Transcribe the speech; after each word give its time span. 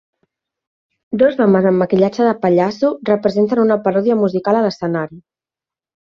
Dos 1.21 1.35
homes 1.45 1.67
amb 1.71 1.79
maquillatge 1.81 2.25
de 2.29 2.31
pallasso 2.47 2.91
representen 3.11 3.63
una 3.67 3.79
paròdia 3.85 4.19
musical 4.25 4.61
a 4.63 4.67
l'escenari. 4.69 5.23